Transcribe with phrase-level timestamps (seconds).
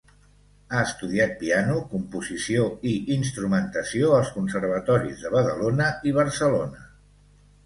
[0.75, 6.83] Ha estudiat piano, composició i instrumentació als conservatoris de Badalona i Barcelona.